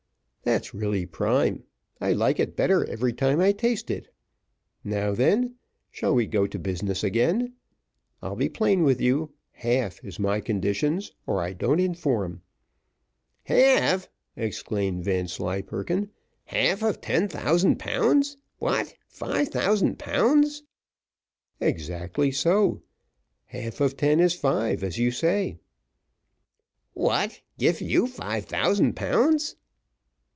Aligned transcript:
"That's 0.43 0.73
really 0.73 1.05
prime; 1.05 1.65
I 2.01 2.13
like 2.13 2.39
it 2.39 2.55
better 2.55 2.83
every 2.89 3.13
time 3.13 3.39
I 3.39 3.51
taste 3.51 3.91
it. 3.91 4.11
Now, 4.83 5.13
then, 5.13 5.53
shall 5.91 6.15
we 6.15 6.25
go 6.25 6.47
to 6.47 6.57
business 6.57 7.03
again? 7.03 7.53
I'll 8.23 8.35
be 8.35 8.49
plain 8.49 8.81
with 8.81 8.99
you. 8.99 9.35
Half 9.51 10.03
is 10.03 10.17
my 10.17 10.41
conditions, 10.41 11.11
or 11.27 11.41
I 11.41 11.53
don't 11.53 11.79
inform." 11.79 12.41
"Half!" 13.43 14.09
exclaimed 14.35 15.03
Vanslyperken; 15.05 16.09
"half 16.45 16.81
of 16.81 17.01
ten 17.01 17.27
thousand 17.29 17.77
pounds? 17.77 18.35
What, 18.57 18.95
five 19.07 19.49
thousands 19.49 19.97
pounds?" 19.99 20.63
"Exactly 21.59 22.31
so; 22.31 22.81
half 23.45 23.79
of 23.79 23.95
ten 23.95 24.19
is 24.19 24.33
five, 24.33 24.83
as 24.83 24.97
you 24.97 25.11
say." 25.11 25.59
"What, 26.93 27.41
give 27.59 27.79
you 27.79 28.07
five 28.07 28.45
thousand 28.45 28.95
pounds?" 28.95 29.55